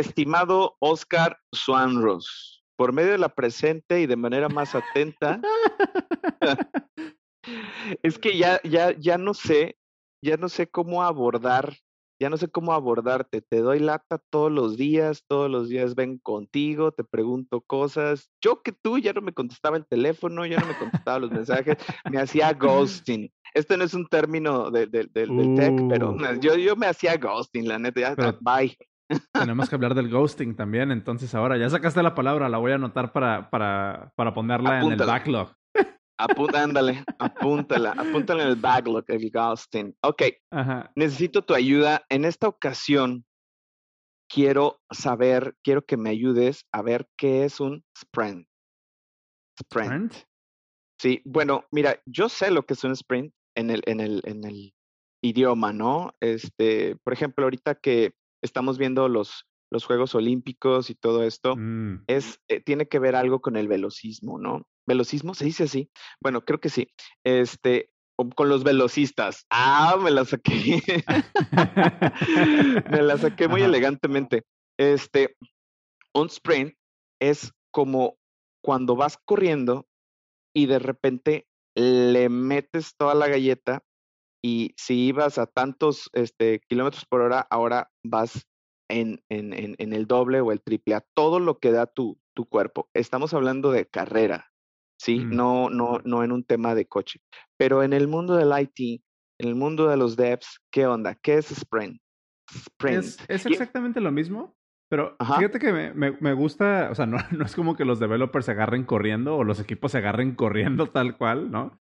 [0.00, 5.40] estimado Oscar Swanros, por medio de la presente y de manera más atenta,
[8.02, 9.76] es que ya, ya, ya no sé,
[10.24, 11.76] ya no sé cómo abordar,
[12.20, 13.40] ya no sé cómo abordarte.
[13.40, 18.30] Te doy lata todos los días, todos los días ven contigo, te pregunto cosas.
[18.44, 21.76] Yo que tú ya no me contestaba el teléfono, ya no me contestaba los mensajes,
[22.10, 23.30] me hacía ghosting.
[23.54, 25.08] Este no es un término del tech,
[25.88, 26.40] pero Uh.
[26.40, 28.76] yo, yo me hacía ghosting, la neta, ya, Pero- bye.
[29.32, 32.76] Tenemos que hablar del ghosting también, entonces ahora ya sacaste la palabra, la voy a
[32.76, 35.52] anotar para, para, para ponerla en el backlog.
[36.18, 39.96] Apúntala, ándale, apúntala, apúntala en el backlog, el ghosting.
[40.02, 40.92] Ok, Ajá.
[40.94, 42.04] necesito tu ayuda.
[42.10, 43.24] En esta ocasión,
[44.30, 48.46] quiero saber, quiero que me ayudes a ver qué es un sprint.
[49.58, 50.12] Sprint.
[50.12, 50.14] Sprint.
[51.00, 54.44] Sí, bueno, mira, yo sé lo que es un sprint en el, en el, en
[54.44, 54.74] el
[55.24, 56.12] idioma, ¿no?
[56.20, 62.04] Este, por ejemplo, ahorita que estamos viendo los, los Juegos Olímpicos y todo esto, Mm.
[62.06, 64.66] es, eh, tiene que ver algo con el velocismo, ¿no?
[64.86, 65.90] ¿Velocismo se dice así?
[66.20, 66.88] Bueno, creo que sí.
[67.24, 67.90] Este,
[68.36, 69.46] con los velocistas.
[69.50, 70.50] Ah, me la saqué.
[72.90, 73.68] me la saqué muy Ajá.
[73.68, 74.44] elegantemente.
[74.78, 75.36] Este,
[76.14, 76.74] un sprint
[77.20, 78.18] es como
[78.62, 79.86] cuando vas corriendo
[80.54, 83.82] y de repente le metes toda la galleta
[84.42, 88.46] y si ibas a tantos este, kilómetros por hora, ahora vas
[88.88, 92.18] en, en, en, en el doble o el triple, a todo lo que da tu,
[92.34, 92.88] tu cuerpo.
[92.94, 94.50] Estamos hablando de carrera,
[94.98, 95.24] ¿sí?
[95.26, 95.36] Mm.
[95.36, 97.20] No, no, no en un tema de coche.
[97.58, 99.02] Pero en el mundo del IT,
[99.38, 101.14] en el mundo de los devs, ¿qué onda?
[101.14, 102.00] ¿Qué es sprint?
[102.50, 103.04] Sprint.
[103.04, 104.56] Es, es Y- exactamente lo mismo,
[104.90, 105.36] pero Ajá.
[105.36, 108.46] fíjate que me, me- me gusta, o sea, no, no es como que los developers
[108.46, 111.80] se agarren corriendo o los equipos se agarren corriendo tal cual, ¿no?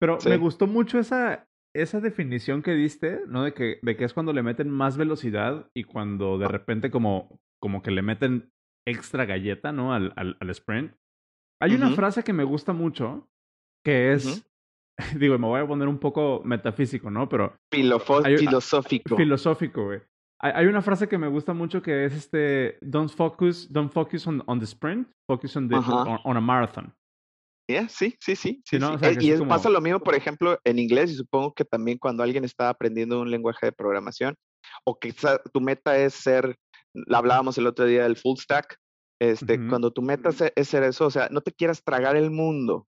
[0.00, 0.36] Pero me Sí.
[0.36, 3.42] gustó mucho esa, esa definición que diste, ¿no?
[3.42, 7.38] De que, de que es cuando le meten más velocidad y cuando de repente como,
[7.60, 8.50] como que le meten
[8.86, 9.92] extra galleta, ¿no?
[9.92, 10.94] Al, al, al sprint.
[11.62, 13.28] Hay una frase que me gusta mucho,
[13.84, 14.46] que es,
[15.18, 17.28] digo, me voy a poner un poco metafísico, ¿no?
[17.28, 19.16] Pero Filofo- Hay- filosófico.
[19.16, 20.00] filosófico, güey.
[20.42, 24.42] Hay, una frase que me gusta mucho que es este don't focus, don't focus on,
[24.46, 26.92] on the sprint, focus on the on, on a marathon.
[27.68, 28.62] Yeah, sí, sí, sí.
[28.66, 28.88] Sí, ¿no?
[28.88, 28.94] sí.
[28.94, 31.54] O sea, Eh, y es como- pasa lo mismo, por ejemplo, en inglés, y supongo
[31.54, 34.34] que también cuando alguien está aprendiendo un lenguaje de programación,
[34.84, 36.56] o sa- tu meta es ser,
[36.92, 38.76] la hablábamos el otro día del full stack,
[39.20, 39.68] este, Ujú.
[39.68, 42.86] cuando tu meta es, es ser eso, o sea, no te quieras tragar el mundo,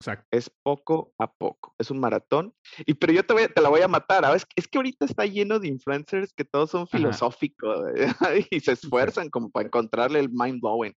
[0.00, 0.26] Exacto.
[0.32, 2.54] es poco a poco, es un maratón.
[2.86, 4.46] Y pero yo te, voy, te la voy a matar, ¿sabes?
[4.56, 7.80] Es que ahorita está lleno de influencers que todos son filosóficos
[8.50, 10.94] y se esfuerzan como para encontrarle el mind blowing.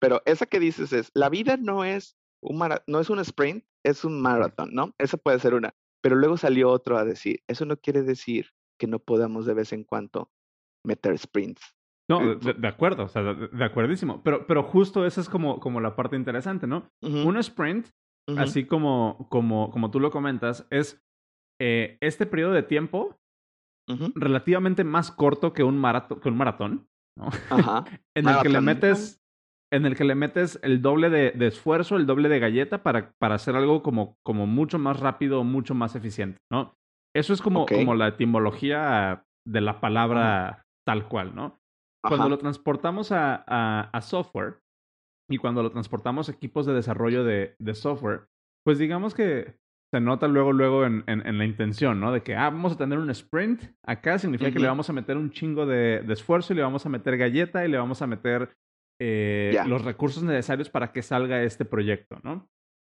[0.00, 3.64] Pero esa que dices es, la vida no es un mara- no es un sprint,
[3.84, 4.94] es un maratón, ¿no?
[4.98, 5.74] Esa puede ser una.
[6.02, 9.72] Pero luego salió otro a decir, eso no quiere decir que no podamos de vez
[9.72, 10.30] en cuando
[10.84, 11.60] meter sprints.
[12.10, 14.22] No, de, de acuerdo, o sea, de, de acuerdísimo.
[14.22, 16.88] Pero, pero justo esa es como, como la parte interesante, ¿no?
[17.26, 17.88] Un sprint,
[18.38, 21.04] así como, como, como tú lo comentas, es
[21.60, 23.18] eh, este periodo de tiempo
[24.14, 27.26] relativamente más corto que un, marato- que un maratón, ¿no?
[27.50, 27.84] Ajá.
[28.14, 29.22] en el que le metes
[29.72, 33.12] en el que le metes el doble de, de esfuerzo, el doble de galleta para,
[33.18, 36.74] para hacer algo como, como mucho más rápido, mucho más eficiente, ¿no?
[37.14, 41.58] Eso es como, como la etimología de la palabra tal cual, ¿no?
[42.02, 42.30] Cuando Ajá.
[42.30, 44.60] lo transportamos a, a, a software
[45.28, 48.28] y cuando lo transportamos a equipos de desarrollo de, de software,
[48.64, 49.56] pues digamos que
[49.92, 52.12] se nota luego, luego en, en, en la intención, ¿no?
[52.12, 53.62] De que, ah, vamos a tener un sprint.
[53.86, 56.84] Acá significa que le vamos a meter un chingo de, de esfuerzo y le vamos
[56.84, 58.54] a meter galleta y le vamos a meter
[58.98, 62.48] eh, los recursos necesarios para que salga este proyecto, ¿no?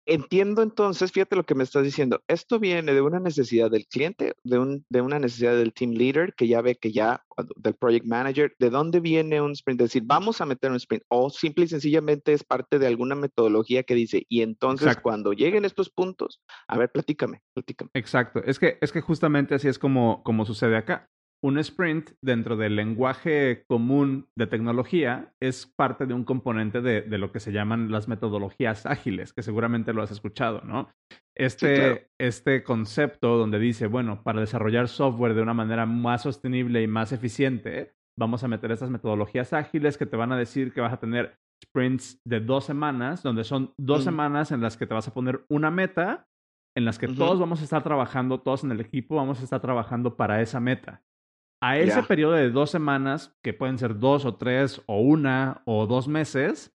[0.09, 2.23] Entiendo entonces, fíjate lo que me estás diciendo.
[2.29, 6.34] Esto viene de una necesidad del cliente, de, un, de una necesidad del team leader
[6.34, 7.25] que ya ve que ya,
[7.57, 9.81] del project manager, ¿de dónde viene un sprint?
[9.81, 11.03] decir, vamos a meter un sprint.
[11.09, 15.03] O simple y sencillamente es parte de alguna metodología que dice, y entonces Exacto.
[15.03, 17.92] cuando lleguen estos puntos, a ver, platícame, platícame.
[17.94, 18.42] Exacto.
[18.45, 21.10] Es que, es que justamente así es como, como sucede acá.
[21.44, 27.18] Un sprint dentro del lenguaje común de tecnología es parte de un componente de, de
[27.19, 30.89] lo que se llaman las metodologías ágiles, que seguramente lo has escuchado, ¿no?
[31.36, 32.00] Este, claro.
[32.19, 37.12] este concepto donde dice, bueno, para desarrollar software de una manera más sostenible y más
[37.12, 41.00] eficiente, vamos a meter estas metodologías ágiles que te van a decir que vas a
[41.00, 44.06] tener sprints de dos semanas, donde son dos Ujú.
[44.06, 46.28] semanas en las que te vas a poner una meta,
[46.75, 49.62] en las que todos vamos a estar trabajando, todos en el equipo vamos a estar
[49.62, 51.04] trabajando para esa meta.
[51.62, 52.07] A ese Ya.
[52.07, 56.75] periodo de dos semanas, que pueden ser dos o tres o una o dos meses,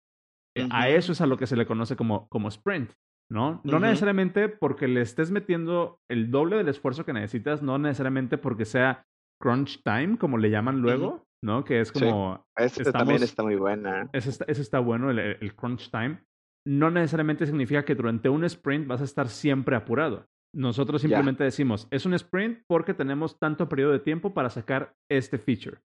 [0.56, 2.92] eh, a eso es a lo que se le conoce como, como sprint,
[3.30, 3.62] ¿no?
[3.64, 8.66] No necesariamente porque le estés metiendo el doble del esfuerzo que necesitas, no necesariamente porque
[8.66, 9.06] sea
[9.42, 11.64] crunch time, como le llaman luego, ¿no?
[11.64, 12.46] Que es como...
[12.68, 12.84] Sí.
[12.92, 14.10] también está muy buena.
[14.14, 16.22] Ese está, está bueno, el, el, crunch time.
[16.66, 20.25] No necesariamente significa que durante un sprint vas a estar siempre apurado.
[20.56, 25.38] Nosotros simplemente decimos, es un sprint porque tenemos tanto periodo de tiempo para sacar este
[25.38, 25.80] feature.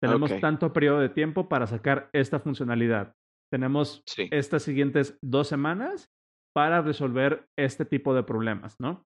[0.00, 3.14] Tenemos tanto periodo de tiempo para sacar esta funcionalidad.
[3.52, 6.10] Tenemos estas siguientes dos semanas
[6.54, 9.04] para resolver este tipo de problemas, ¿no?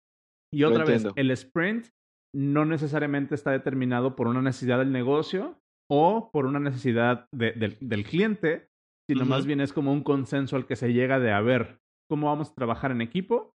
[0.53, 1.89] Y otra vez, el sprint
[2.35, 5.59] no necesariamente está determinado por una necesidad del negocio
[5.91, 8.69] o por una necesidad del cliente,
[9.09, 11.81] sino más bien es como un consenso al que se llega de a ver
[12.11, 13.52] cómo vamos a trabajar en equipo,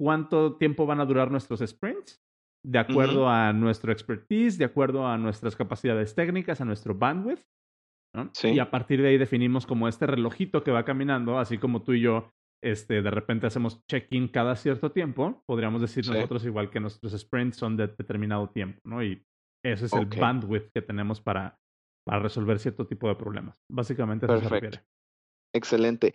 [0.00, 2.22] cuánto tiempo van a durar nuestros sprints,
[2.64, 7.44] de acuerdo a nuestro expertise, de acuerdo a nuestras capacidades técnicas, a nuestro bandwidth.
[8.44, 11.94] Y a partir de ahí definimos como este relojito que va caminando, así como tú
[11.94, 12.30] y yo
[12.62, 17.58] este, de repente hacemos check-in cada cierto tiempo, podríamos decir nosotros igual que nuestros sprints
[17.58, 19.02] son de determinado tiempo, ¿no?
[19.02, 19.22] Y
[19.62, 21.58] ese es el bandwidth que tenemos para,
[22.06, 23.62] para resolver cierto tipo de problemas.
[23.70, 24.82] Básicamente eso se refiere.
[25.54, 26.14] Excelente.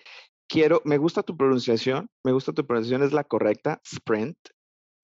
[0.50, 4.38] Quiero, me gusta tu pronunciación, me gusta tu pronunciación, es la correcta, sprint.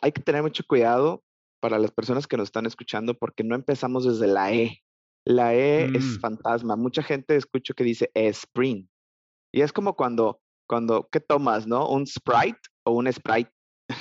[0.01, 1.23] Hay que tener mucho cuidado
[1.61, 4.81] para las personas que nos están escuchando porque no empezamos desde la E.
[5.25, 6.19] La E es mm.
[6.19, 6.75] fantasma.
[6.75, 8.89] Mucha gente escucho que dice sprint.
[9.53, 11.87] Y es como cuando cuando, ¿qué tomas, no?
[11.89, 13.51] ¿Un Sprite o un Sprite?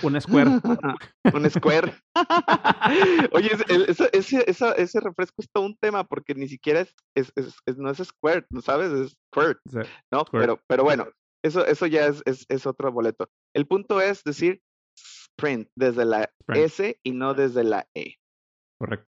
[0.03, 0.51] Un Square.
[1.35, 1.95] un Square.
[3.33, 3.51] Oye,
[4.13, 7.99] ese, ese, refresco es todo un tema porque ni siquiera es, es, es, no es
[7.99, 8.93] Square, ¿no sabes?
[8.93, 9.59] Es Squirt,
[10.11, 10.25] ¿no?
[10.33, 11.07] Pero, pero bueno,
[11.45, 13.29] eso, eso ya es, es, otro boleto.
[13.55, 14.63] El punto es decir
[14.97, 18.17] sprint desde la S y no desde la E.
[18.81, 19.07] Correcto.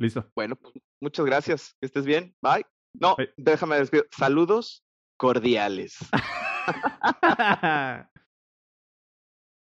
[0.00, 0.30] Listo.
[0.34, 1.76] Bueno, pues muchas gracias.
[1.80, 2.34] Que estés bien.
[2.42, 2.64] Bye.
[2.94, 4.82] No, déjame decir, saludos
[5.18, 5.98] cordiales.